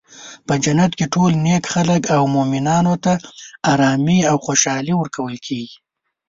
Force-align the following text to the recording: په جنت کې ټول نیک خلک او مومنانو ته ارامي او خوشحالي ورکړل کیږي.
په 0.47 0.53
جنت 0.63 0.91
کې 0.99 1.05
ټول 1.13 1.31
نیک 1.45 1.63
خلک 1.73 2.01
او 2.15 2.21
مومنانو 2.35 2.93
ته 3.03 3.13
ارامي 3.71 4.19
او 4.29 4.35
خوشحالي 4.45 4.93
ورکړل 4.97 5.35
کیږي. 5.47 5.77